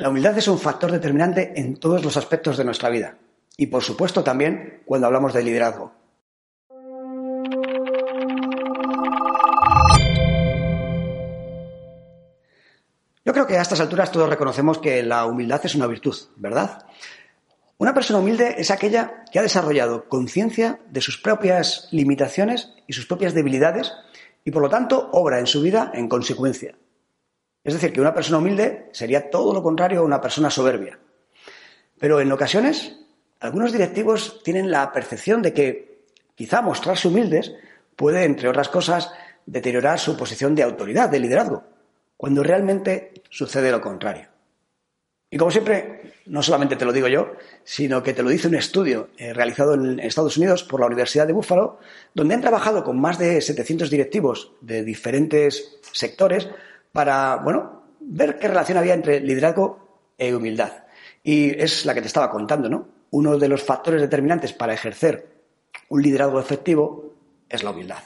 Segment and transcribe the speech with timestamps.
[0.00, 3.18] La humildad es un factor determinante en todos los aspectos de nuestra vida
[3.56, 5.92] y por supuesto también cuando hablamos de liderazgo.
[13.24, 16.86] Yo creo que a estas alturas todos reconocemos que la humildad es una virtud, ¿verdad?
[17.78, 23.06] Una persona humilde es aquella que ha desarrollado conciencia de sus propias limitaciones y sus
[23.06, 23.92] propias debilidades
[24.44, 26.76] y por lo tanto obra en su vida en consecuencia.
[27.64, 30.98] Es decir, que una persona humilde sería todo lo contrario a una persona soberbia.
[31.98, 32.96] Pero en ocasiones,
[33.40, 35.98] algunos directivos tienen la percepción de que
[36.34, 37.52] quizá mostrarse humildes
[37.96, 39.12] puede, entre otras cosas,
[39.44, 41.64] deteriorar su posición de autoridad, de liderazgo,
[42.16, 44.28] cuando realmente sucede lo contrario.
[45.30, 48.54] Y como siempre, no solamente te lo digo yo, sino que te lo dice un
[48.54, 51.78] estudio eh, realizado en Estados Unidos por la Universidad de Buffalo,
[52.14, 56.48] donde han trabajado con más de 700 directivos de diferentes sectores
[56.98, 60.72] para, bueno, ver qué relación había entre liderazgo e humildad.
[61.22, 62.88] Y es la que te estaba contando, ¿no?
[63.10, 65.28] Uno de los factores determinantes para ejercer
[65.90, 67.14] un liderazgo efectivo
[67.48, 68.02] es la humildad.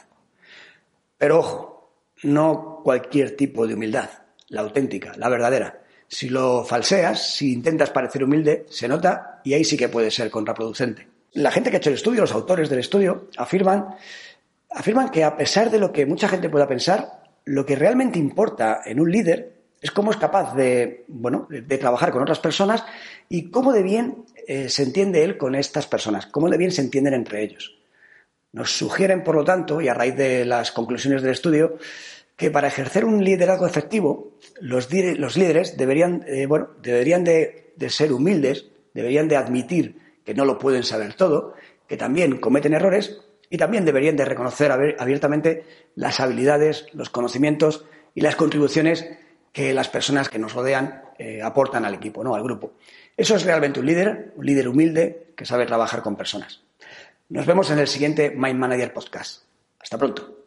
[1.16, 1.94] Pero ojo,
[2.24, 4.10] no cualquier tipo de humildad,
[4.48, 5.80] la auténtica, la verdadera.
[6.06, 10.30] Si lo falseas, si intentas parecer humilde, se nota y ahí sí que puede ser
[10.30, 11.08] contraproducente.
[11.32, 13.96] La gente que ha hecho el estudio, los autores del estudio, afirman,
[14.68, 18.82] afirman que a pesar de lo que mucha gente pueda pensar, lo que realmente importa
[18.84, 22.84] en un líder es cómo es capaz de, bueno, de, trabajar con otras personas
[23.28, 26.82] y cómo de bien eh, se entiende él con estas personas, cómo de bien se
[26.82, 27.76] entienden entre ellos.
[28.52, 31.78] Nos sugieren, por lo tanto, y a raíz de las conclusiones del estudio,
[32.36, 38.12] que para ejercer un liderazgo efectivo, los, líderes deberían, eh, bueno, deberían de, de ser
[38.12, 41.54] humildes, deberían de admitir que no lo pueden saber todo,
[41.88, 43.20] que también cometen errores
[43.52, 45.64] y también deberían de reconocer abiertamente
[45.94, 49.06] las habilidades, los conocimientos y las contribuciones
[49.52, 52.34] que las personas que nos rodean eh, aportan al equipo, ¿no?
[52.34, 52.72] al grupo.
[53.14, 56.62] Eso es realmente un líder, un líder humilde que sabe trabajar con personas.
[57.28, 59.42] Nos vemos en el siguiente Mind Manager Podcast.
[59.78, 60.41] Hasta pronto.